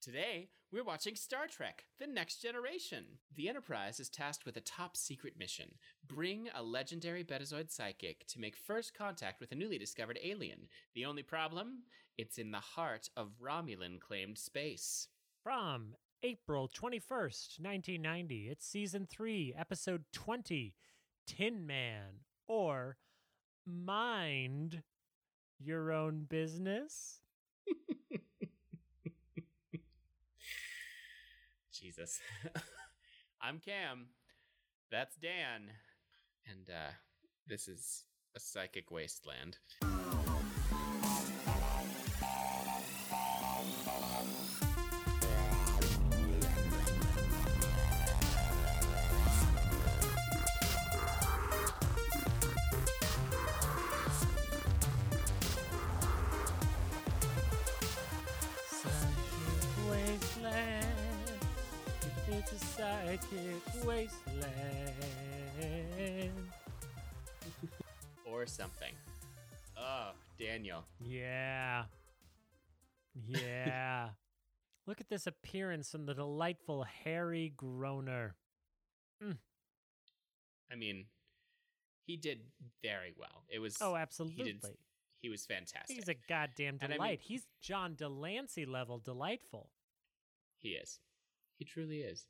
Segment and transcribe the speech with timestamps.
[0.00, 3.04] Today, we're watching Star Trek The Next Generation.
[3.34, 5.74] The Enterprise is tasked with a top secret mission
[6.06, 10.68] bring a legendary Betazoid psychic to make first contact with a newly discovered alien.
[10.94, 11.82] The only problem?
[12.16, 15.08] It's in the heart of Romulan claimed space.
[15.42, 20.76] From April 21st, 1990, it's season 3, episode 20
[21.26, 22.98] Tin Man, or
[23.66, 24.84] Mind
[25.58, 27.18] Your Own Business.
[31.78, 32.18] Jesus.
[33.40, 34.08] I'm Cam.
[34.90, 35.70] That's Dan.
[36.46, 36.92] And uh,
[37.46, 38.04] this is
[38.36, 39.58] a psychic wasteland.
[62.38, 64.52] It's a psychic wasteland.
[68.24, 68.92] Or something.
[69.76, 70.84] Oh, Daniel.
[71.00, 71.84] Yeah.
[73.26, 74.10] Yeah.
[74.86, 78.32] Look at this appearance from the delightful Harry Groener.
[79.22, 79.32] Hmm.
[80.70, 81.06] I mean,
[82.06, 82.40] he did
[82.82, 83.44] very well.
[83.48, 83.76] It was.
[83.80, 84.44] Oh, He, absolutely.
[84.44, 84.64] did,
[85.20, 85.96] he was fantastic.
[85.96, 87.20] He's a goddamn And I mean- delight.
[87.22, 89.70] He's John de Lancie level delightful.
[90.58, 91.00] He is.
[91.58, 92.26] He truly is.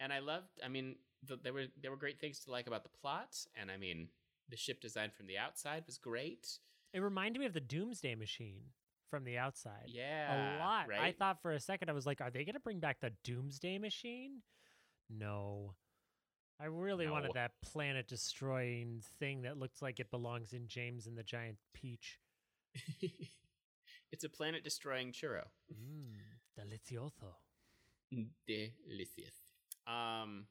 [0.00, 0.60] And I loved.
[0.64, 3.70] I mean, the, there were there were great things to like about the plot, and
[3.70, 4.08] I mean,
[4.48, 6.58] the ship design from the outside was great.
[6.92, 8.64] It reminded me of the Doomsday Machine
[9.08, 9.86] from the outside.
[9.86, 10.86] Yeah, a lot.
[10.92, 13.12] I thought for a second I was like, are they going to bring back the
[13.24, 14.42] Doomsday Machine?
[15.08, 15.74] No.
[16.60, 17.12] I really No.
[17.12, 21.58] wanted that planet destroying thing that looks like it belongs in James and the Giant
[21.72, 22.18] Peach.
[24.12, 25.44] it's a planet destroying churro.
[25.72, 26.14] Mmm,
[26.58, 27.34] delicioso.
[28.46, 29.34] Delicious.
[29.86, 30.46] Um,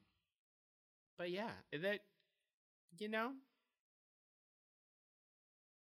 [1.18, 2.00] but yeah, that
[2.98, 3.30] you know,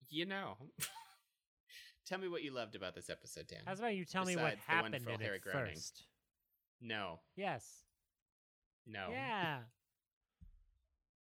[0.09, 0.57] you know.
[2.07, 3.59] Tell me what you loved about this episode, Dan.
[3.65, 5.73] How's about you tell me what Besides happened in it Groening.
[5.73, 6.05] first?
[6.81, 7.65] no, Yes.
[8.85, 9.07] no.
[9.11, 9.59] Yeah.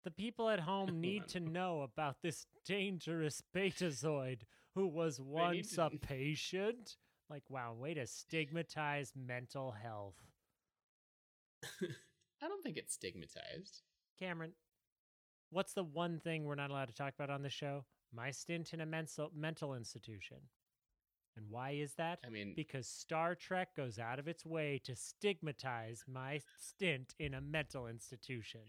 [0.04, 4.40] The people at home need to know about this dangerous betazoid
[4.74, 6.96] who was once a patient.
[7.32, 10.16] Like, wow, way to stigmatize mental health.
[12.42, 13.80] I don't think it's stigmatized.
[14.18, 14.52] Cameron,
[15.48, 17.86] what's the one thing we're not allowed to talk about on the show?
[18.14, 20.36] My stint in a mental mental institution.
[21.34, 22.18] And why is that?
[22.26, 27.32] I mean, Because Star Trek goes out of its way to stigmatize my stint in
[27.32, 28.60] a mental institution.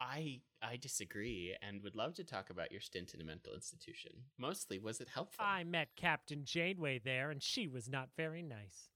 [0.00, 4.12] I I disagree and would love to talk about your stint in a mental institution.
[4.36, 5.44] Mostly, was it helpful?
[5.44, 8.90] I met Captain Janeway there, and she was not very nice.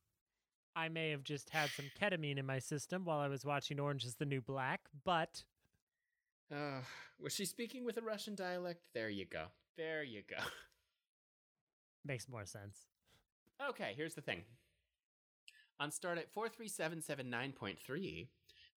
[0.75, 4.05] I may have just had some ketamine in my system while I was watching Orange
[4.05, 5.45] is the New Black, but
[6.53, 6.81] Uh,
[7.21, 8.83] was she speaking with a Russian dialect?
[8.95, 9.47] There you go.
[9.77, 10.37] There you go.
[12.05, 12.87] makes more sense.
[13.71, 14.43] Okay, here's the thing.
[15.81, 18.29] On Stardate 43779.3,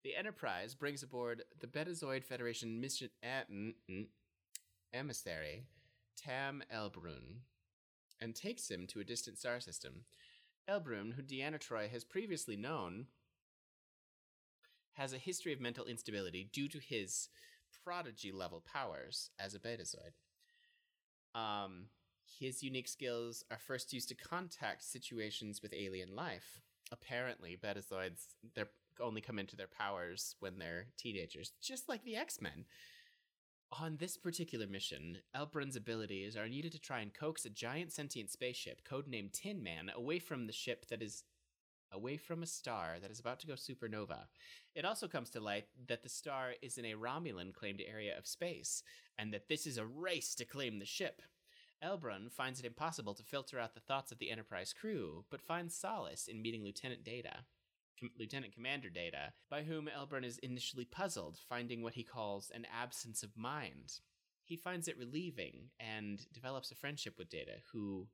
[0.05, 4.05] the Enterprise brings aboard the Betazoid Federation mission eh, mm, mm,
[4.93, 5.63] emissary,
[6.15, 7.39] Tam Elbrun,
[8.21, 10.05] and takes him to a distant star system.
[10.69, 13.07] Elbrun, who Deanna Troi has previously known,
[14.93, 17.29] has a history of mental instability due to his
[17.83, 20.13] prodigy level powers as a Betazoid.
[21.33, 21.87] Um,
[22.39, 26.61] his unique skills are first used to contact situations with alien life.
[26.91, 28.65] Apparently, Betazoids they
[29.01, 32.65] only come into their powers when they're teenagers, just like the X Men.
[33.79, 38.29] On this particular mission, Elbrun's abilities are needed to try and coax a giant sentient
[38.29, 41.23] spaceship, codenamed Tin Man, away from the ship that is
[41.91, 44.25] away from a star that is about to go supernova.
[44.75, 48.27] It also comes to light that the star is in a Romulan claimed area of
[48.27, 48.83] space,
[49.17, 51.21] and that this is a race to claim the ship.
[51.83, 55.75] Elbrun finds it impossible to filter out the thoughts of the Enterprise crew, but finds
[55.75, 57.43] solace in meeting Lieutenant Data,
[57.99, 62.65] Com- Lieutenant Commander Data, by whom Elbrun is initially puzzled, finding what he calls an
[62.73, 63.99] absence of mind.
[64.43, 68.07] He finds it relieving and develops a friendship with Data, who,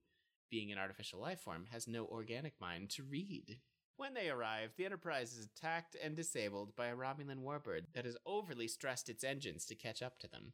[0.50, 3.60] being an artificial life form, has no organic mind to read.
[3.98, 8.18] When they arrive, the Enterprise is attacked and disabled by a Romulan warbird that has
[8.26, 10.54] overly stressed its engines to catch up to them.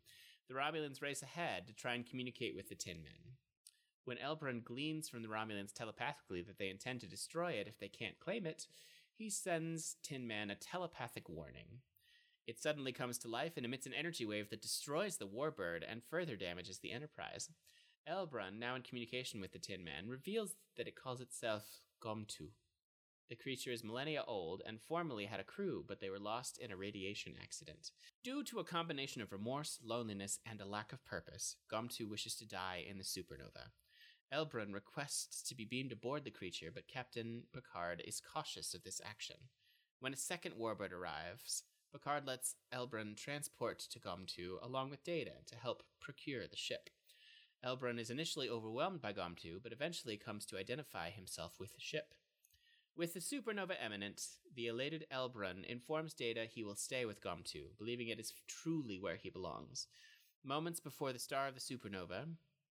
[0.49, 3.35] The Romulans race ahead to try and communicate with the Tin Men.
[4.05, 7.89] When Elbrun gleans from the Romulans telepathically that they intend to destroy it if they
[7.89, 8.65] can't claim it,
[9.17, 11.81] he sends Tin Man a telepathic warning.
[12.45, 16.01] It suddenly comes to life and emits an energy wave that destroys the warbird and
[16.03, 17.49] further damages the Enterprise.
[18.07, 21.63] Elbrun, now in communication with the Tin Man, reveals that it calls itself
[22.01, 22.51] Gomtu.
[23.29, 26.71] The creature is millennia old and formerly had a crew, but they were lost in
[26.71, 27.91] a radiation accident.
[28.23, 32.47] Due to a combination of remorse, loneliness, and a lack of purpose, Gomtu wishes to
[32.47, 33.71] die in the supernova.
[34.33, 38.99] Elbrun requests to be beamed aboard the creature, but Captain Picard is cautious of this
[39.03, 39.37] action.
[39.99, 45.55] When a second warbird arrives, Picard lets Elbrun transport to Gomtu along with Data to
[45.55, 46.89] help procure the ship.
[47.65, 52.13] Elbrun is initially overwhelmed by Gomtu, but eventually comes to identify himself with the ship.
[52.95, 54.21] With the supernova imminent,
[54.55, 59.15] the elated Elbrun informs Data he will stay with Gomtu, believing it is truly where
[59.15, 59.87] he belongs.
[60.43, 62.25] Moments before the star of the supernova,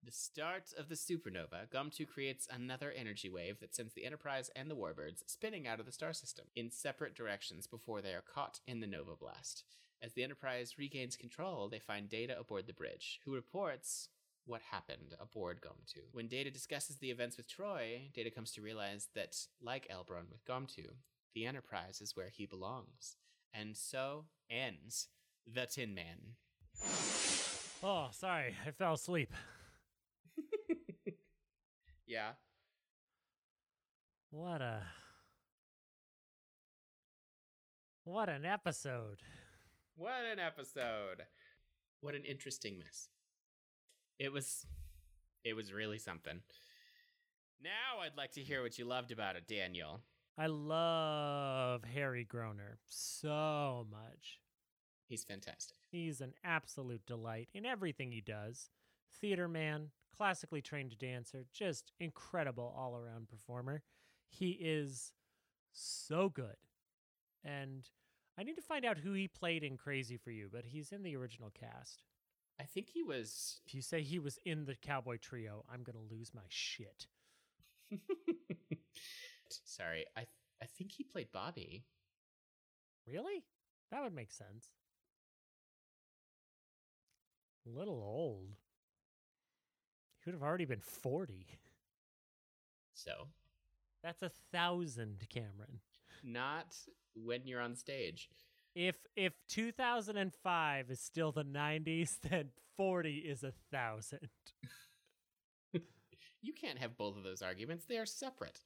[0.04, 4.70] the start of the supernova, Gomtu creates another energy wave that sends the Enterprise and
[4.70, 8.60] the Warbirds spinning out of the star system in separate directions before they are caught
[8.68, 9.64] in the nova blast.
[10.02, 14.10] As the Enterprise regains control, they find Data aboard the bridge, who reports
[14.46, 16.04] what happened aboard Gomtu.
[16.14, 20.46] When Data discusses the events with Troi, Data comes to realize that, like Elbrun with
[20.46, 20.92] Gomtu,
[21.34, 23.18] the Enterprise is where he belongs.
[23.54, 25.08] And so ends
[25.52, 26.36] The Tin Man.
[27.84, 29.34] Oh, sorry, I fell asleep.
[32.08, 32.32] Yeah.
[34.32, 34.82] What a.
[38.06, 39.22] What an episode.
[39.96, 41.24] What an episode.
[42.00, 43.10] What an interesting mess.
[44.18, 44.66] It was
[45.44, 46.40] it was really something.
[47.62, 50.02] Now I'd like to hear what you loved about it, Daniel.
[50.38, 54.40] I love Harry Groener so much.
[55.08, 55.78] He's fantastic.
[55.90, 58.70] He's an absolute delight in everything he does.
[59.20, 63.84] Theater man, classically trained dancer, just incredible all around performer.
[64.30, 65.12] He is
[65.72, 66.56] so good.
[67.44, 67.88] And
[68.38, 71.04] I need to find out who he played in Crazy for You, but he's in
[71.04, 72.04] the original cast.
[72.60, 75.96] I think he was If you say he was in the Cowboy Trio, I'm going
[75.96, 77.08] to lose my shit.
[79.50, 80.30] Sorry, I th-
[80.62, 81.86] I think he played Bobby.
[83.08, 83.44] Really?
[83.92, 84.72] That would make sense.
[87.66, 88.56] A little old.
[90.28, 91.48] He would have already been 40.
[92.94, 93.30] So,
[94.04, 95.80] That's a thousand, Cameron.
[96.22, 96.76] not
[97.16, 98.30] when you're on stage.
[98.76, 104.28] If if 2005 is still the 90s, then 40 is a thousand.
[106.42, 107.86] You can't have both of those arguments.
[107.86, 108.60] They are separate.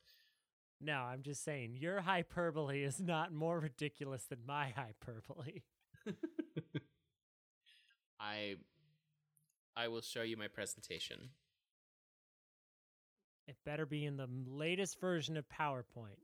[0.81, 5.62] No, I'm just saying your hyperbole is not more ridiculous than my hyperbole.
[8.19, 8.56] I
[9.75, 11.30] I will show you my presentation.
[13.48, 16.20] It better be in the latest version of PowerPoint.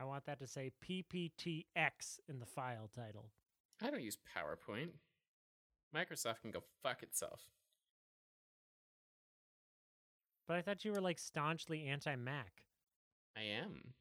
[0.00, 3.30] I want that to say PPTX in the file title.
[3.80, 4.90] I don't use PowerPoint.
[5.94, 7.40] Microsoft can go fuck itself.
[10.48, 12.64] But I thought you were like staunchly anti Mac.
[13.36, 13.94] I am.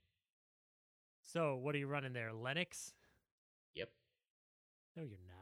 [1.22, 2.32] So what are you running there?
[2.32, 2.94] Linux?
[3.76, 3.90] Yep.
[4.96, 5.41] No, you're not.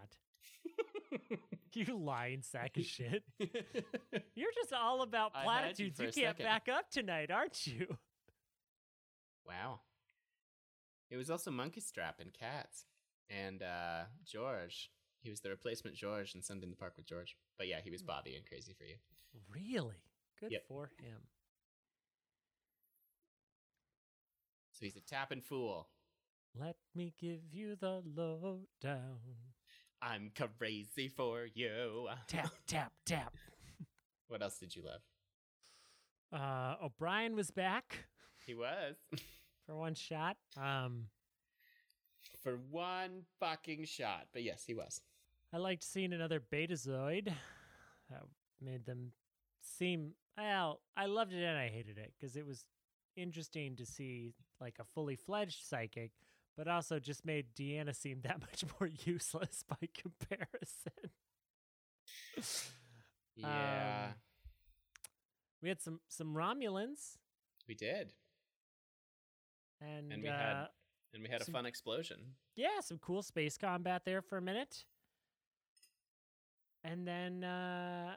[1.74, 3.24] You lying sack of shit.
[3.40, 5.46] You're just all about had you
[5.92, 6.00] platitudes.
[6.00, 6.46] You, can't second.
[6.46, 7.96] back up tonight, aren't you?
[9.48, 9.80] wow.
[11.12, 12.86] It was also Monkey Strap and Cats.
[13.30, 14.90] And uh George.
[15.22, 17.38] He was the replacement George in Sunday in the Park with George.
[17.58, 18.96] But yeah, he was Bobby and Crazy for You.
[19.54, 20.02] Really?
[20.40, 20.64] Good Yep.
[20.68, 21.20] for him.
[24.72, 25.88] So he's a tapping fool.
[26.60, 29.20] Let me give you the lowdown.
[30.02, 32.08] I'm crazy for you.
[32.28, 33.34] Tap, tap, tap.
[34.28, 35.02] What else did you love?
[36.32, 38.06] Uh, O'Brien was back
[38.46, 38.96] He was.
[39.66, 40.38] for one shot.
[40.58, 41.08] Um,
[42.44, 44.28] For one fucking shot.
[44.32, 45.02] But yes, he was.
[45.54, 47.34] I liked seeing another Betazoid.
[48.10, 48.24] That
[48.62, 49.12] made them
[49.62, 50.82] seem well.
[50.96, 52.66] I loved it and I hated it because it was
[53.16, 56.12] interesting to see like a fully fledged psychic,
[56.60, 61.10] but also just made Deanna seem that much more useless by comparison.
[63.38, 64.08] Yeah.
[64.08, 64.14] Um,
[65.64, 67.18] we had some some Romulans
[67.66, 68.12] we did.
[69.80, 70.68] and, And we uh, had
[71.14, 72.18] and we had a fun explosion.
[72.58, 74.84] yeah, some cool space combat there for a minute.
[76.84, 78.16] And then, uh,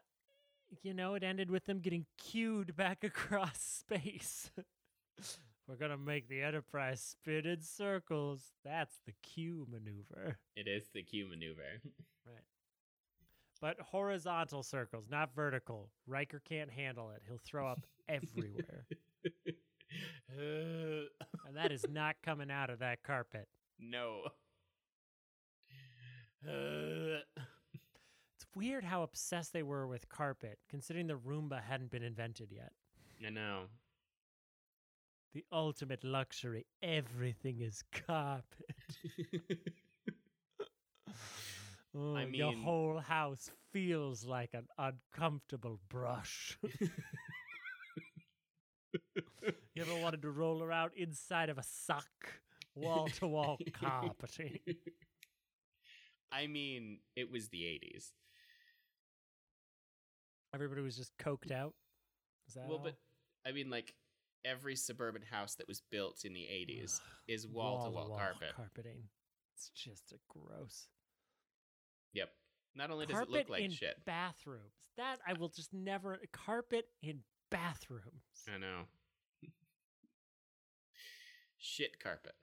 [0.83, 4.51] you know, it ended with them getting cued back across space.
[5.73, 8.53] We're going to make the Enterprise spin in circles.
[8.63, 10.37] That's the Q maneuver.
[10.55, 11.63] It is the Q maneuver.
[12.27, 12.45] Right.
[13.61, 15.91] But horizontal circles, not vertical.
[16.07, 17.23] Riker can't handle it.
[17.27, 18.87] He'll throw up everywhere.
[20.39, 23.49] And that is not coming out of that carpet.
[23.79, 24.23] no.
[26.45, 27.27] It's
[28.55, 32.73] weird how obsessed they were with carpet, considering the Roomba hadn't been invented yet.
[33.27, 33.65] I know.
[35.35, 36.67] The ultimate luxury.
[36.83, 38.45] Everything is carpet.
[41.95, 46.57] Oh, your mean- whole house feels like an uncomfortable brush.
[49.75, 52.07] you ever wanted to roll around inside of a sock?
[52.75, 54.59] Wall to wall carpeting.
[56.33, 58.13] I mean, it was the 80s.
[60.55, 61.75] Everybody was just coked out.
[62.49, 62.85] Is that Well, all?
[62.85, 62.95] but
[63.47, 63.95] I mean, like
[64.45, 68.55] every suburban house that was built in the 80s is wall to wall carpet.
[68.57, 69.09] carpeting.
[69.57, 70.89] It's just a gross.
[72.15, 72.31] Yep.
[72.75, 73.97] Not only does carpet it look like in shit.
[74.05, 74.73] bathrooms.
[74.97, 77.21] That I will just never carpet in
[77.51, 78.03] bathrooms.
[78.53, 78.83] I know.
[81.59, 82.35] shit carpet.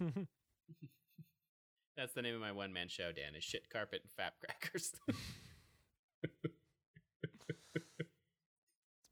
[1.96, 4.92] That's the name of my one man show, Dan, is shit carpet and fap crackers.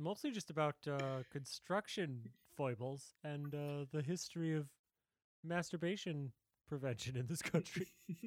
[0.04, 2.20] Mostly just about uh, construction
[2.54, 4.66] foibles and uh, the history of
[5.42, 6.30] masturbation
[6.68, 7.86] prevention in this country.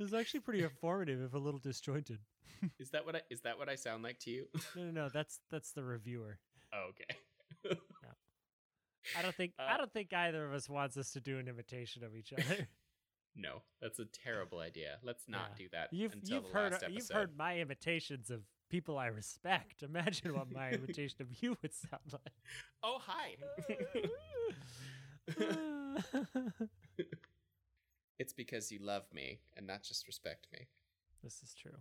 [0.00, 2.20] It's actually pretty informative, if a little disjointed.
[2.78, 4.46] is that what I is that what I sound like to you?
[4.76, 5.08] No, no, no.
[5.08, 6.38] That's that's the reviewer.
[6.72, 7.76] oh, okay.
[9.18, 11.48] I don't think Uh, I don't think either of us wants us to do an
[11.48, 12.68] imitation of each other.
[13.36, 14.98] No, that's a terrible idea.
[15.02, 15.64] Let's not Yeah.
[15.64, 19.82] do that You've until you've the heard you've heard my imitations of people I respect.
[19.82, 22.22] Imagine what my imitation of you would sound like.
[22.82, 23.36] Oh, hi.
[28.18, 30.68] it's because you love me and not just respect me.
[31.22, 31.76] this is true.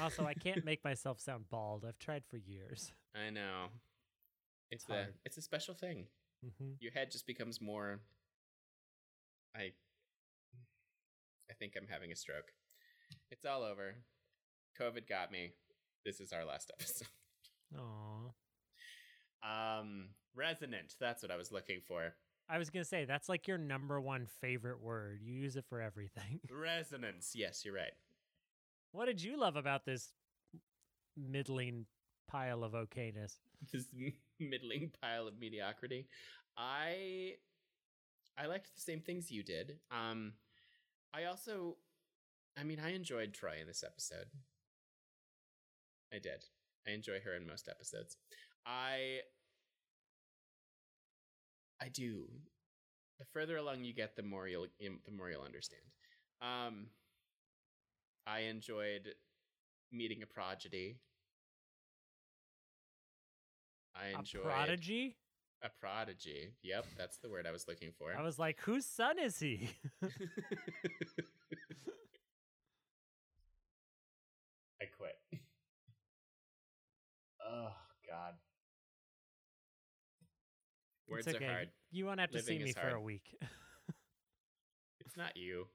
[0.00, 1.84] Also, I can't make myself sound bald.
[1.86, 2.92] I've tried for years.
[3.14, 3.66] I know.
[4.70, 6.06] It's, It's a it's a special thing.
[6.42, 8.00] hmm Your head just becomes more.
[9.54, 9.72] I.
[11.50, 12.52] I think I'm having a stroke.
[13.30, 13.94] It's all over.
[14.80, 15.52] COVID got me.
[16.06, 17.08] This is our last episode.
[17.76, 18.30] Aww.
[19.80, 20.94] Um, resonant.
[21.00, 22.14] That's what I was looking for.
[22.48, 25.18] I was gonna say that's like your number one favorite word.
[25.22, 26.38] You use it for everything.
[26.50, 27.32] Resonance.
[27.34, 27.92] Yes, you're right.
[28.92, 30.12] what did you love about this
[31.16, 31.86] middling
[32.28, 33.34] pile of okayness?
[33.72, 33.86] this
[34.38, 36.06] middling pile of mediocrity.
[36.56, 37.32] I
[38.38, 39.78] I liked the same things you did.
[39.90, 40.34] Um
[41.12, 41.76] I also
[42.56, 44.26] I mean I enjoyed Troi in this episode.
[46.12, 46.44] I did.
[46.86, 48.16] I enjoy her in most episodes.
[48.64, 49.20] I
[51.80, 52.28] I do.
[53.18, 55.82] The further along you get, the more you'll the more you'll understand.
[56.40, 56.86] Um
[58.26, 59.14] I enjoyed
[59.92, 60.98] meeting a prodigy.
[63.94, 65.16] I enjoyed A prodigy?
[65.62, 66.52] A prodigy.
[66.62, 68.14] Yep, that's the word I was looking for.
[68.16, 69.70] I was like, whose son is he?
[74.82, 75.15] I quit.
[77.48, 77.72] Oh
[78.08, 78.34] God.
[81.08, 81.44] Words it's okay.
[81.44, 81.68] are hard.
[81.90, 83.36] You won't have to see me for a week.
[85.00, 85.66] It's not you.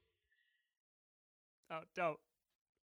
[1.71, 2.19] oh, don't.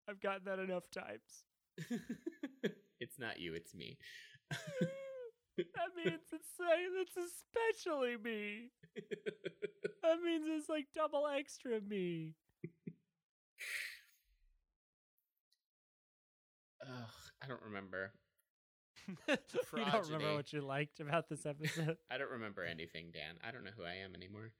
[0.09, 1.43] I've gotten that enough times.
[2.99, 3.53] it's not you.
[3.53, 3.97] It's me.
[5.57, 8.69] That means it's like, it's especially me.
[10.03, 12.33] That means it's like double extra me.
[16.81, 16.89] Ugh,
[17.43, 18.13] I don't remember.
[19.27, 21.97] you don't remember what you liked about this episode?
[22.11, 23.35] I don't remember anything, Dan.
[23.47, 24.51] I don't know who I am anymore.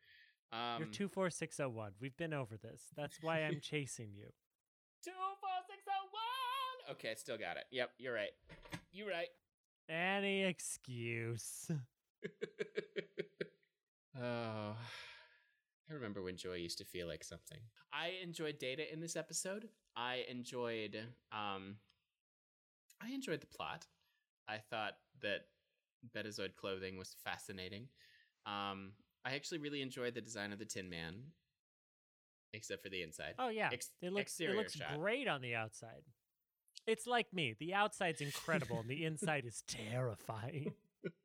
[0.51, 1.91] Um, You're two four six zero one.
[1.99, 2.81] We've been over this.
[2.95, 4.27] That's why I'm chasing you.
[5.03, 6.95] two four six oh one.
[6.95, 7.65] Okay, still got it.
[7.71, 8.31] Yep, you're right.
[8.93, 9.27] You're right.
[9.89, 11.69] Any excuse.
[14.21, 14.75] oh,
[15.89, 17.59] I remember when joy used to feel like something.
[17.93, 19.69] I enjoyed Data in this episode.
[19.95, 20.97] I enjoyed,
[21.31, 21.75] um,
[23.01, 23.85] I enjoyed the plot.
[24.47, 25.41] I thought that
[26.15, 27.87] Betazoid clothing was fascinating.
[28.45, 28.93] Um,
[29.25, 31.15] I actually really enjoyed the design of the Tin Man,
[32.53, 33.33] except for the inside.
[33.37, 34.97] Oh yeah, Ex- it looks it looks shot.
[34.97, 36.03] great on the outside.
[36.85, 37.55] It's like me.
[37.59, 40.73] The outside's incredible, and the inside is terrifying.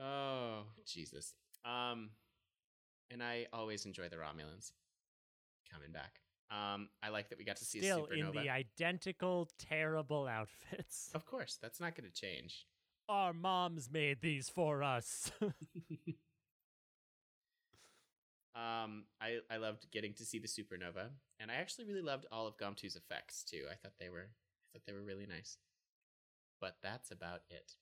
[0.00, 1.34] Oh, Jesus.
[1.64, 2.10] Um,
[3.10, 4.72] and I always enjoy the Romulans
[5.72, 6.20] coming back.
[6.50, 8.36] Um, I like that we got to see Still a supernova.
[8.36, 11.10] in the identical, terrible outfits.
[11.14, 12.66] of course, that's not going to change.
[13.08, 15.30] Our moms made these for us.
[18.56, 22.46] Um, I I loved getting to see the supernova, and I actually really loved all
[22.46, 23.64] of Gomtu's effects too.
[23.70, 25.58] I thought they were I thought they were really nice.
[26.58, 27.72] But that's about it.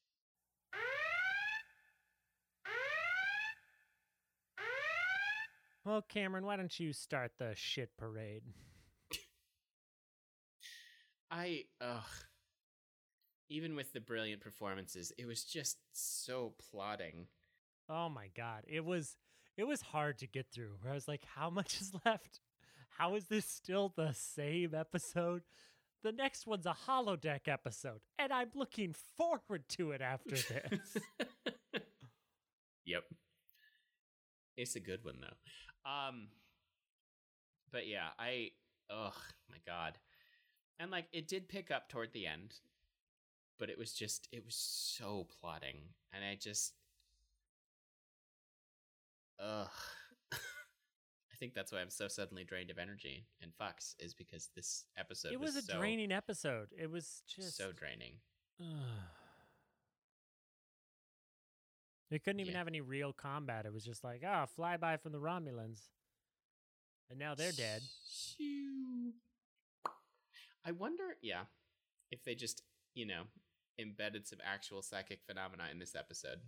[5.84, 8.42] Well, Cameron, why don't you start the shit parade?
[11.30, 12.02] I ugh.
[13.48, 17.26] even with the brilliant performances, it was just so plotting.
[17.88, 18.64] Oh my god.
[18.66, 19.16] It was
[19.56, 20.76] it was hard to get through.
[20.80, 22.40] Where I was like, how much is left?
[22.98, 25.42] How is this still the same episode?
[26.02, 30.96] The next one's a holodeck episode, and I'm looking forward to it after this.
[32.84, 33.04] yep.
[34.56, 35.90] It's a good one though.
[35.90, 36.28] Um
[37.72, 38.50] but yeah, I
[38.90, 39.12] oh
[39.50, 39.98] my god.
[40.78, 42.54] And like it did pick up toward the end,
[43.58, 45.78] but it was just it was so plotting
[46.12, 46.74] and I just
[49.40, 49.68] ugh.
[50.32, 54.84] I think that's why I'm so suddenly drained of energy and fucks is because this
[54.96, 56.68] episode it was, a so, draining episode.
[56.78, 58.14] It was just so draining.
[62.14, 62.58] They couldn't even Yeah.
[62.58, 63.66] have any real combat.
[63.66, 65.90] It was just like, ah, flyby from the Romulans.
[67.10, 67.82] And now they're dead.
[68.08, 69.14] Shoo.
[70.64, 71.46] I wonder, yeah,
[72.12, 72.62] if they just,
[72.94, 73.24] you know,
[73.80, 76.40] embedded some actual psychic phenomena in this episode.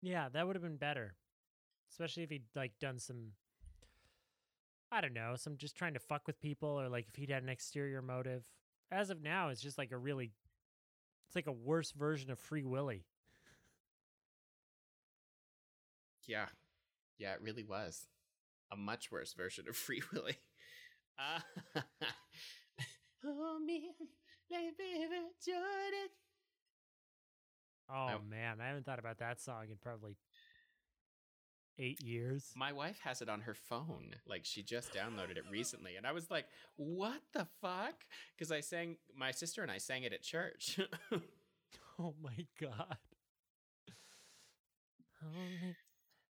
[0.00, 1.14] Yeah, that would have been better.
[1.90, 3.34] Especially if he'd like done some
[4.90, 7.42] I don't know, some just trying to fuck with people or like if he'd had
[7.42, 8.46] an exterior motive.
[8.90, 10.32] As of now, it's just like a really
[11.26, 13.04] it's like a worse version of Free Willy.
[16.26, 16.46] Yeah.
[17.18, 18.06] Yeah, it really was.
[18.72, 20.36] A much worse version of Free Willy.
[21.18, 21.40] Uh,
[23.24, 23.80] oh, man.
[24.50, 26.10] like baby Jordan.
[27.92, 30.16] Oh I- man, I haven't thought about that song in probably
[31.78, 32.52] eight years.
[32.54, 34.14] My wife has it on her phone.
[34.26, 35.96] Like she just downloaded it recently.
[35.96, 36.46] And I was like,
[36.76, 37.94] what the fuck?
[38.36, 40.78] Because I sang, my sister and I sang it at church.
[42.02, 42.96] Oh my god.
[45.22, 45.76] Only that Jordan,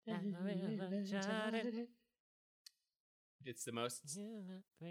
[3.44, 4.18] it's the most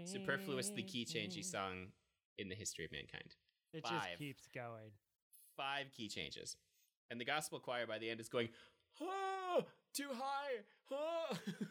[0.04, 1.88] superfluously key changey song
[2.38, 3.34] in the history of mankind.
[3.72, 3.92] It Five.
[3.92, 4.90] just keeps going.
[5.56, 6.56] Five key changes.
[7.10, 8.48] And the gospel choir by the end is going,
[9.00, 9.62] oh,
[9.94, 10.62] too high.
[10.92, 11.38] Oh.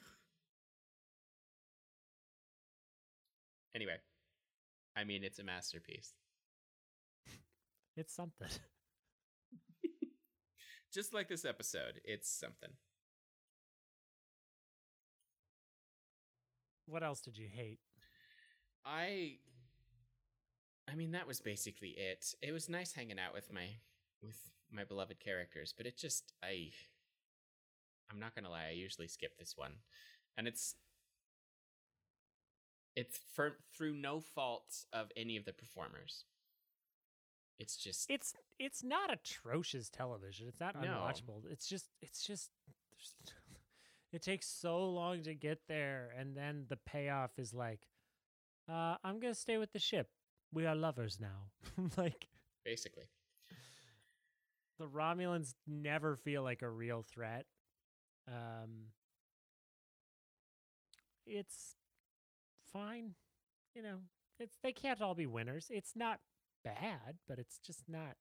[3.76, 3.98] anyway,
[4.96, 6.14] I mean, it's a masterpiece.
[7.96, 8.50] It's something.
[10.94, 12.70] Just like this episode, it's something.
[16.88, 17.80] What else did you hate?
[18.86, 19.38] I
[20.90, 22.34] I mean that was basically it.
[22.42, 23.68] It was nice hanging out with my
[24.24, 24.38] with
[24.72, 26.72] my beloved characters, but it just I
[28.10, 29.74] I'm not going to lie, I usually skip this one.
[30.38, 30.76] And it's
[32.96, 36.24] it's for through no fault of any of the performers.
[37.60, 40.48] It's just It's it's not atrocious television.
[40.48, 40.88] It's not No.
[40.88, 41.44] unwatchable.
[41.52, 42.50] It's just it's just
[42.96, 43.14] there's-
[44.18, 47.82] it takes so long to get there and then the payoff is like
[48.68, 50.10] uh I'm going to stay with the ship.
[50.52, 51.52] We are lovers now.
[51.98, 52.28] like
[52.66, 53.04] basically.
[54.80, 57.46] the Romulans never feel like a real threat.
[58.28, 58.88] Um,
[61.28, 61.76] it's
[62.74, 63.12] fine,
[63.76, 64.00] you know.
[64.40, 65.68] It's they can't all be winners.
[65.70, 66.22] It's not
[66.64, 68.16] bad, but it's just not.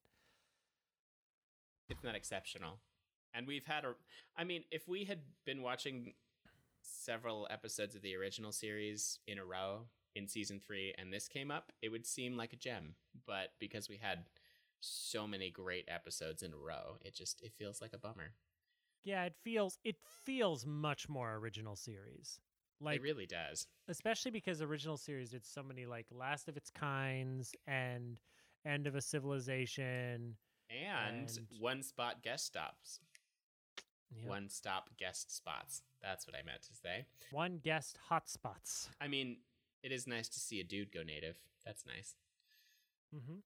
[1.88, 2.80] It's not exceptional.
[3.36, 3.94] And we've had a
[4.36, 6.14] I mean, if we had been watching
[6.82, 11.50] several episodes of the original series in a row in season 3 and this came
[11.50, 12.94] up, it would seem like a gem.
[13.26, 14.24] But because we had
[14.80, 18.32] so many great episodes in a row, it just it feels like a bummer.
[19.04, 22.40] Yeah, it feels it feels much more original series.
[22.80, 23.66] Like it really does.
[23.88, 28.18] especially because original series did so many like last of its kinds and
[28.66, 30.36] end of a civilization.
[30.68, 33.00] And, And- one spot guest stops.
[34.14, 34.28] Yep.
[34.28, 35.82] One stop guest spots.
[36.02, 37.06] That's what I meant to say.
[37.30, 38.88] One guest hotspots.
[39.00, 39.38] I mean,
[39.82, 41.36] it is nice to see a dude go native.
[41.64, 42.14] That's nice.
[43.12, 43.38] hmm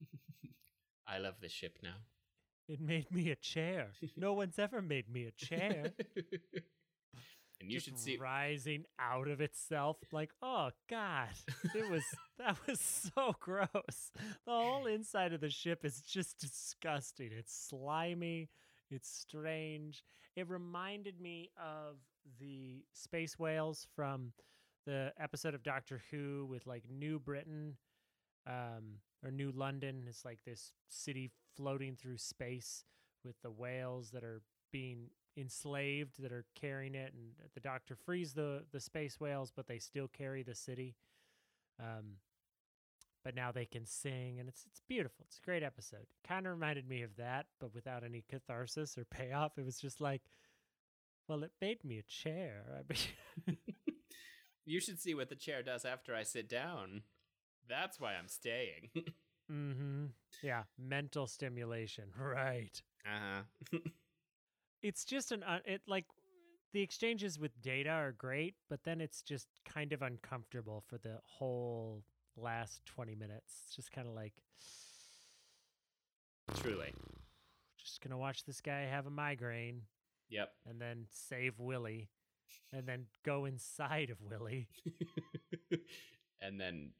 [1.06, 1.96] I love this ship now.
[2.68, 3.88] It made me a chair.
[4.16, 5.92] No one's ever made me a chair.
[7.60, 9.96] and you Just should see rising out of itself.
[10.12, 11.28] Like, oh god,
[11.74, 12.04] it was
[12.38, 14.10] that was so gross.
[14.46, 17.30] The whole inside of the ship is just disgusting.
[17.32, 18.48] It's slimy.
[18.92, 20.04] It's strange.
[20.36, 21.96] It reminded me of
[22.38, 24.32] the space whales from
[24.86, 27.76] the episode of Doctor Who with like New Britain
[28.46, 30.04] um, or New London.
[30.08, 32.84] It's like this city floating through space
[33.24, 38.34] with the whales that are being enslaved that are carrying it, and the Doctor frees
[38.34, 40.96] the the space whales, but they still carry the city.
[41.80, 42.16] Um,
[43.24, 45.24] but now they can sing, and it's it's beautiful.
[45.28, 46.06] It's a great episode.
[46.26, 49.58] Kind of reminded me of that, but without any catharsis or payoff.
[49.58, 50.22] It was just like,
[51.28, 52.84] well, it made me a chair.
[54.64, 57.02] You should see what the chair does after I sit down.
[57.68, 58.90] That's why I'm staying.
[59.50, 60.06] Mm-hmm.
[60.42, 62.04] Yeah, mental stimulation.
[62.16, 62.80] Right.
[63.04, 63.78] Uh huh.
[64.82, 66.06] It's just an uh, it like
[66.72, 71.18] the exchanges with data are great, but then it's just kind of uncomfortable for the
[71.24, 72.02] whole
[72.36, 73.62] last 20 minutes.
[73.66, 74.32] It's just kind of like
[76.60, 76.92] Truly.
[77.78, 79.82] just going to watch this guy have a migraine
[80.28, 80.52] Yep.
[80.68, 82.08] and then save Willie
[82.72, 84.68] and then go inside of Willie.
[86.40, 86.90] and then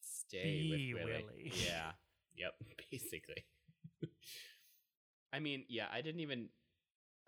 [0.00, 1.24] stay Be with Willie.
[1.28, 1.52] Willie.
[1.66, 1.92] Yeah.
[2.36, 2.52] Yep.
[2.90, 3.44] Basically.
[5.32, 6.48] I mean, yeah, I didn't even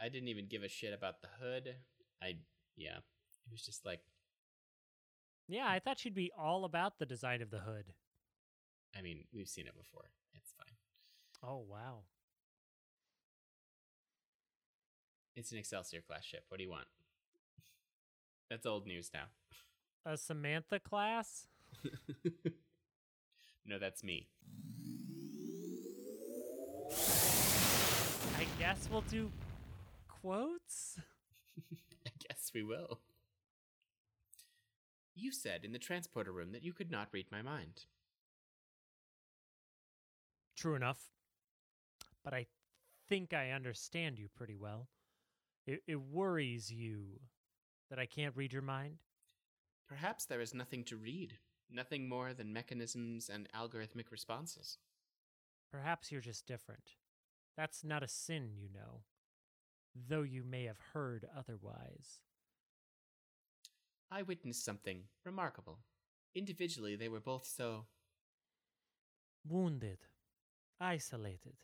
[0.00, 1.74] I didn't even give a shit about the hood.
[2.22, 2.36] I
[2.76, 2.98] yeah.
[2.98, 4.00] It was just like
[5.48, 7.86] Yeah, I thought she'd be all about the design of the hood.
[8.96, 10.10] I mean, we've seen it before.
[10.34, 10.76] It's fine.
[11.42, 12.00] Oh, wow.
[15.34, 16.44] It's an Excelsior class ship.
[16.48, 16.86] What do you want?
[18.50, 19.24] That's old news now.
[20.04, 21.46] A Samantha class?
[23.64, 24.28] no, that's me.
[28.36, 29.30] I guess we'll do
[30.08, 30.98] quotes?
[32.06, 33.00] I guess we will.
[35.20, 37.86] You said in the transporter room that you could not read my mind.
[40.56, 41.10] True enough.
[42.22, 42.46] But I
[43.08, 44.88] think I understand you pretty well.
[45.66, 47.20] It, it worries you
[47.90, 48.98] that I can't read your mind?
[49.88, 54.78] Perhaps there is nothing to read, nothing more than mechanisms and algorithmic responses.
[55.72, 56.92] Perhaps you're just different.
[57.56, 59.02] That's not a sin, you know,
[60.08, 62.20] though you may have heard otherwise.
[64.10, 65.80] I witnessed something remarkable.
[66.34, 67.86] Individually, they were both so.
[69.46, 69.98] Wounded,
[70.80, 71.56] isolated.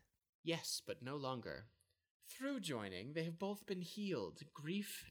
[0.42, 1.66] Yes, but no longer.
[2.28, 4.40] Through joining, they have both been healed.
[4.52, 5.04] Grief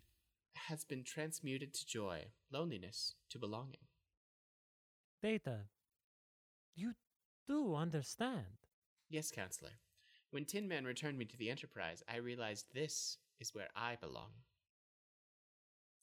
[0.67, 3.87] has been transmuted to joy, loneliness to belonging.
[5.21, 5.61] Data,
[6.75, 6.93] you
[7.47, 8.67] do understand.
[9.09, 9.71] Yes, Counselor.
[10.31, 14.31] When Tin Man returned me to the Enterprise, I realized this is where I belong.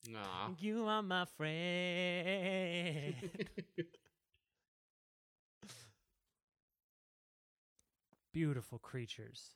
[0.07, 0.55] Aww.
[0.59, 3.15] You are my friend.
[8.33, 9.55] Beautiful creatures.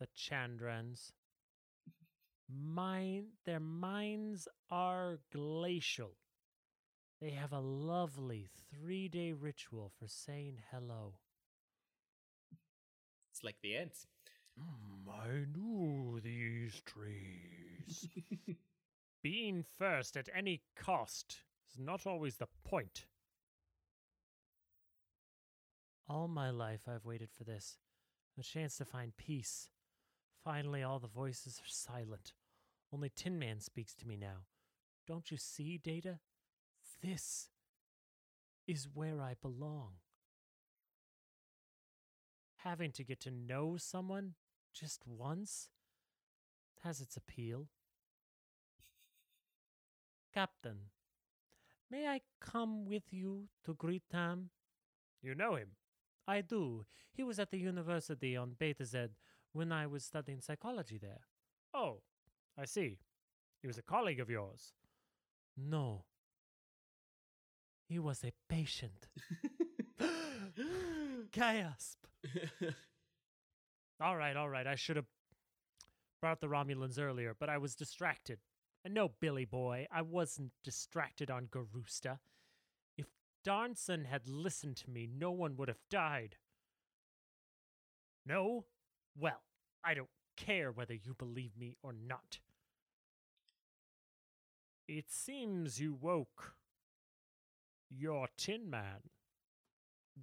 [0.00, 1.12] The Chandrans.
[2.48, 6.16] Mine, their minds are glacial.
[7.20, 11.14] They have a lovely three day ritual for saying hello.
[13.32, 14.06] it's like the ants.
[14.58, 18.08] Mm, I knew these trees.
[19.22, 21.38] Being first at any cost
[21.70, 23.06] is not always the point.
[26.08, 27.78] All my life I've waited for this
[28.38, 29.70] a chance to find peace.
[30.44, 32.32] Finally, all the voices are silent.
[32.92, 34.46] Only Tin Man speaks to me now.
[35.06, 36.20] Don't you see, Data?
[37.02, 37.48] This
[38.66, 39.94] is where I belong.
[42.58, 44.34] Having to get to know someone
[44.78, 45.70] just once
[46.84, 47.66] has its appeal.
[50.32, 50.76] Captain,
[51.90, 54.50] may I come with you to greet Tam?
[55.22, 55.70] You know him.
[56.26, 56.84] I do.
[57.12, 59.10] He was at the university on Betazed
[59.52, 61.20] when I was studying psychology there.
[61.74, 62.02] Oh,
[62.56, 62.98] I see.
[63.60, 64.74] He was a colleague of yours.
[65.56, 66.04] No.
[67.88, 69.08] He was a patient.
[71.32, 72.04] Gasp.
[74.00, 74.66] All right, all right.
[74.66, 75.06] I should have
[76.20, 78.38] brought the Romulans earlier, but I was distracted.
[78.84, 82.18] And no, Billy boy, I wasn't distracted on Ghorusda.
[82.96, 83.06] If
[83.44, 86.36] Darnson had listened to me, no one would have died.
[88.24, 88.66] No?
[89.18, 89.42] Well,
[89.84, 92.38] I don't care whether you believe me or not.
[94.86, 96.54] It seems you woke
[97.90, 99.10] your Tin Man.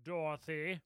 [0.04, 0.82] Dorothy.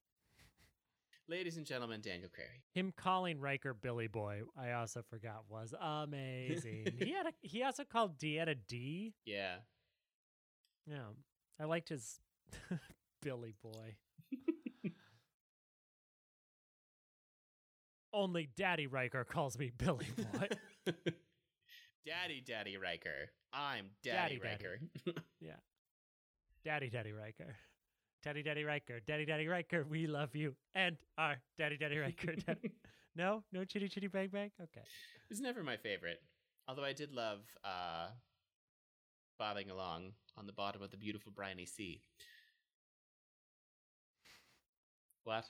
[1.29, 2.45] Ladies and gentlemen, Daniel Cray.
[2.73, 6.87] Him calling Riker Billy Boy, I also forgot was amazing.
[6.97, 9.13] he had a he also called D Deanna D.
[9.25, 9.57] Yeah.
[10.87, 11.09] Yeah.
[11.59, 12.19] I liked his
[13.21, 13.97] Billy Boy.
[18.11, 20.47] Only Daddy Riker calls me Billy Boy.
[22.07, 23.29] Daddy, Daddy Riker.
[23.53, 24.65] I'm Daddy, Daddy, Daddy.
[24.65, 25.21] Riker.
[25.39, 25.57] yeah.
[26.65, 27.55] Daddy Daddy Riker.
[28.23, 28.99] Daddy Daddy Riker.
[29.07, 30.55] Daddy Daddy Riker, we love you.
[30.75, 32.35] And our Daddy Daddy Riker.
[32.47, 32.71] Daddy-
[33.15, 33.43] no?
[33.51, 34.51] No chitty chitty bang bang?
[34.61, 34.81] Okay.
[34.81, 36.21] it was never my favorite.
[36.67, 38.07] Although I did love uh,
[39.39, 42.01] bobbing along on the bottom of the beautiful briny sea.
[45.23, 45.45] What?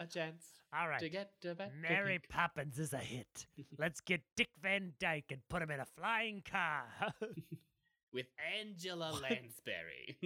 [0.00, 1.00] A chance All right.
[1.00, 1.72] to get to back.
[1.80, 2.20] Mary.
[2.28, 3.46] Poppins is a hit.
[3.78, 6.84] Let's get Dick Van Dyke and put him in a flying car.
[8.12, 8.26] with
[8.60, 10.16] Angela Lansbury.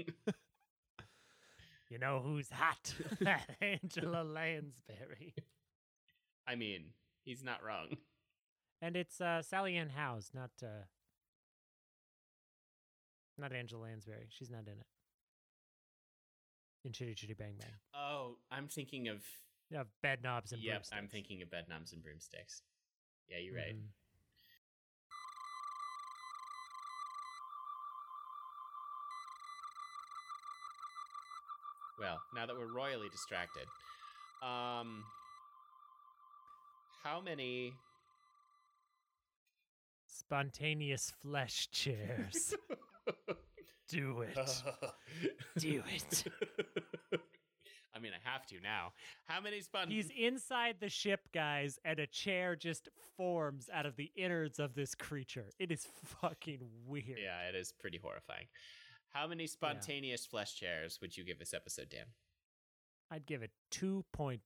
[1.92, 2.94] You know who's hot?
[3.20, 5.34] that Angela Lansbury.
[6.48, 6.84] I mean,
[7.22, 7.88] he's not wrong.
[8.80, 10.86] And it's uh, Sally Ann Howes, not uh,
[13.36, 14.26] not Angela Lansbury.
[14.30, 14.86] She's not in it.
[16.86, 17.68] In Chitty Chitty Bang Bang.
[17.94, 19.22] Oh, I'm thinking of.
[19.70, 20.98] Yeah, bed knobs and Yep, broomsticks.
[20.98, 22.62] I'm thinking of bedknobs and broomsticks.
[23.28, 23.74] Yeah, you're right.
[23.76, 23.88] Mhm.
[32.02, 33.62] Well, now that we're royally distracted,
[34.42, 35.04] um,
[37.04, 37.74] how many?
[40.08, 42.54] Spontaneous flesh chairs.
[43.88, 44.62] Do it.
[45.58, 46.24] Do it.
[47.94, 48.94] I mean, I have to now.
[49.26, 49.88] How many spun?
[49.88, 54.74] He's inside the ship, guys, and a chair just forms out of the innards of
[54.74, 55.50] this creature.
[55.60, 55.86] It is
[56.20, 57.18] fucking weird.
[57.22, 58.46] Yeah, it is pretty horrifying.
[59.12, 62.06] How many spontaneous flesh chairs would you give this episode, Dan?
[63.10, 64.38] I'd give it 2.4.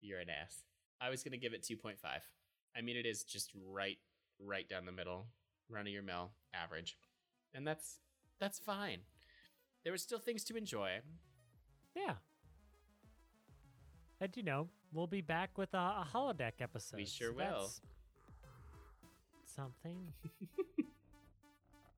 [0.00, 0.64] You're an ass.
[1.00, 2.22] I was gonna give it two point five.
[2.76, 3.98] I mean, it is just right,
[4.38, 5.26] right down the middle,
[5.68, 6.96] run of your mill, average,
[7.54, 7.98] and that's
[8.38, 9.00] that's fine.
[9.84, 11.00] There were still things to enjoy.
[11.94, 12.14] Yeah.
[14.20, 16.98] And you know, we'll be back with a, a holodeck episode.
[16.98, 17.70] We sure so will.
[19.56, 20.12] That's Something.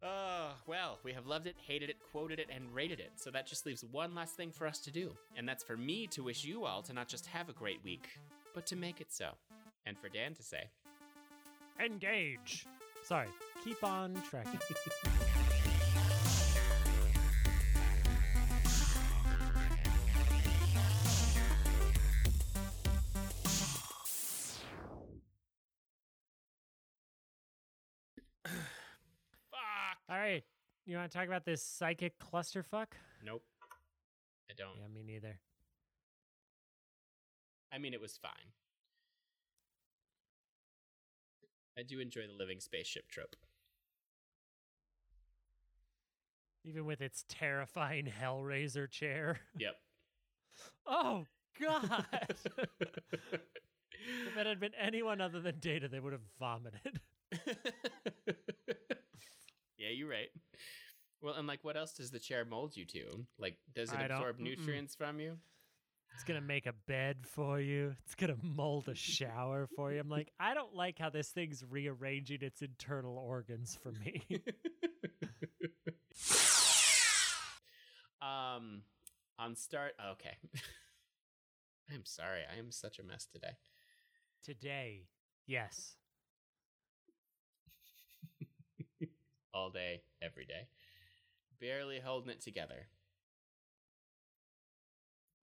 [0.04, 3.12] Oh, well, we have loved it, hated it, quoted it, and rated it.
[3.14, 5.12] So that just leaves one last thing for us to do.
[5.36, 8.08] And that's for me to wish you all to not just have a great week,
[8.52, 9.30] but to make it so.
[9.86, 10.64] And for Dan to say,
[11.84, 12.66] Engage.
[13.04, 13.28] Sorry.
[13.64, 14.58] Keep on tracking.
[31.02, 32.92] want to talk about this psychic clusterfuck?
[33.24, 33.42] Nope.
[34.48, 34.76] I don't.
[34.80, 35.40] Yeah, me neither.
[37.72, 38.52] I mean, it was fine.
[41.76, 43.34] I do enjoy the living spaceship trope.
[46.64, 49.40] Even with its terrifying Hellraiser chair.
[49.58, 49.74] Yep.
[50.86, 51.24] Oh,
[51.58, 52.04] God.
[52.20, 52.46] if
[54.36, 57.00] it had been anyone other than Data, they would have vomited.
[59.78, 60.28] yeah, you're right.
[61.22, 63.24] Well, and like, what else does the chair mold you to?
[63.38, 65.38] Like, does it I absorb nutrients from you?
[66.14, 67.94] It's going to make a bed for you.
[68.04, 70.00] It's going to mold a shower for you.
[70.00, 74.22] I'm like, I don't like how this thing's rearranging its internal organs for me.
[78.20, 78.82] um,
[79.38, 79.92] on start.
[80.12, 80.36] Okay.
[81.92, 82.40] I'm sorry.
[82.54, 83.56] I am such a mess today.
[84.44, 85.06] Today,
[85.46, 85.96] yes.
[89.54, 90.66] All day, every day.
[91.62, 92.88] Barely holding it together.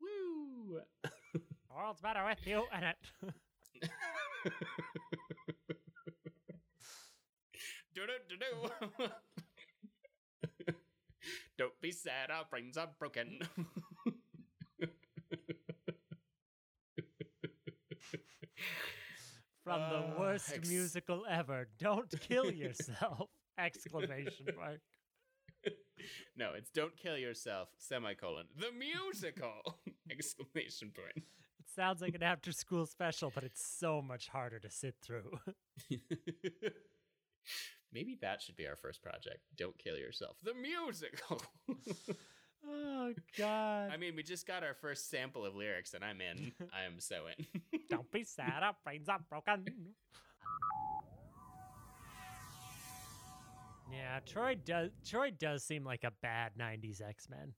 [0.01, 0.81] Woo!
[1.33, 2.97] The world's better with you in it.
[11.57, 13.39] Don't be sad, our brains are broken.
[19.63, 21.67] From the Uh, worst ex- musical ever.
[21.77, 23.29] Don't kill yourself!
[23.57, 24.79] Exclamation mark.
[26.35, 28.45] No, it's don't kill yourself, semicolon.
[28.57, 29.79] The musical!
[30.11, 31.17] Exclamation point.
[31.17, 35.39] It sounds like an after school special, but it's so much harder to sit through.
[37.91, 39.39] Maybe that should be our first project.
[39.57, 40.37] Don't kill yourself.
[40.43, 41.41] The musical.
[42.67, 43.91] oh, God.
[43.91, 46.51] I mean, we just got our first sample of lyrics, and I'm in.
[46.71, 47.45] I am so in.
[47.89, 49.65] Don't be sad, our brains are broken.
[53.91, 54.91] Yeah, Troi does.
[55.05, 57.53] Troi does seem like a bad '90s X-Men,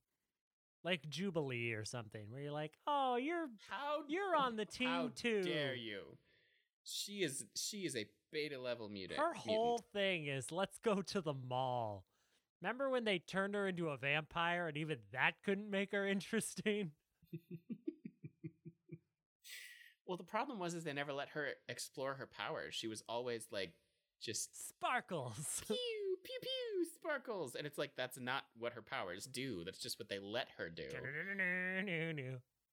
[0.84, 5.12] like Jubilee or something, where you're like, "Oh, you're How you're on the team How
[5.15, 6.17] too." dare you?
[6.84, 9.20] She is she is a beta level mutant.
[9.20, 9.56] Her mutant.
[9.56, 12.06] whole thing is, "Let's go to the mall."
[12.62, 16.91] Remember when they turned her into a vampire, and even that couldn't make her interesting?
[20.08, 22.76] Well, the problem was is they never let her explore her powers.
[22.76, 23.72] She was always like
[24.20, 25.63] just Sparkles.
[25.67, 25.78] pew
[26.24, 29.64] pew pew sparkles, and it's like that's not what her powers do.
[29.64, 30.84] That's just what they let her do.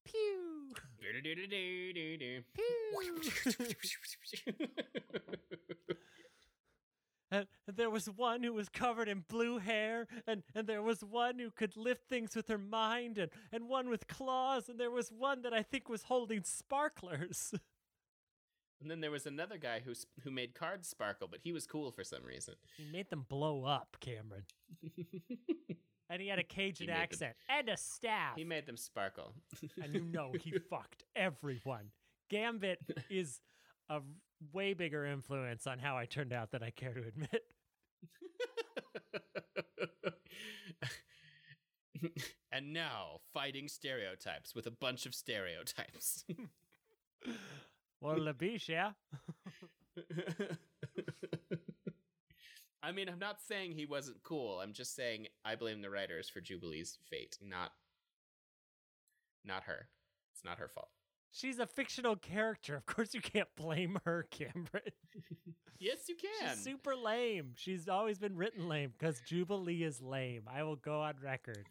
[0.04, 0.72] Pew.
[7.66, 11.38] And there was one who was covered in blue hair, and, and there was one
[11.38, 15.12] who could lift things with her mind, and, and one with claws, and there was
[15.12, 17.52] one that I think was holding sparklers.
[18.80, 21.90] And then there was another guy who who made cards sparkle, but he was cool
[21.90, 22.54] for some reason.
[22.76, 24.44] He made them blow up, Cameron.
[26.10, 28.32] And he had a Cajun made them- accent and a staff.
[28.34, 29.34] he made them sparkle.
[29.82, 31.90] and you know he fucked everyone.
[32.30, 32.78] Gambit
[33.10, 33.40] is
[33.90, 34.00] a
[34.54, 37.42] way bigger influence on how I turned out than I care to admit.
[42.52, 46.24] and now, fighting stereotypes with a bunch of stereotypes.
[48.08, 48.92] Or La Biche, yeah?
[52.82, 54.60] I mean, I'm not saying he wasn't cool.
[54.60, 57.72] I'm just saying I blame the writers for Jubilee's fate, not
[59.44, 59.88] not her.
[60.32, 60.90] It's not her fault.
[61.30, 62.76] She's a fictional character.
[62.76, 64.92] Of course you can't blame her, Cameron.
[65.80, 66.56] Yes, you can.
[66.56, 67.52] She's super lame.
[67.54, 70.42] She's always been written lame because Jubilee is lame.
[70.52, 71.68] I will go on record.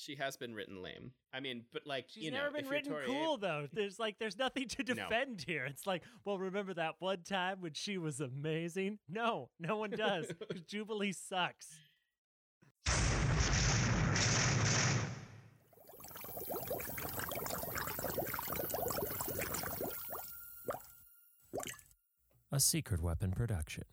[0.00, 1.12] She has been written lame.
[1.32, 3.40] I mean, but like She's you know, never been if you're written Tori cool Ab-
[3.40, 3.66] though.
[3.72, 4.94] There's like there's nothing to No.
[4.94, 5.64] defend here.
[5.66, 8.98] It's like, well, remember that one time when she was amazing?
[9.08, 10.26] No, no one does.
[10.50, 11.68] 'cause Jubilee sucks.
[22.52, 23.84] A Secret Weapon production.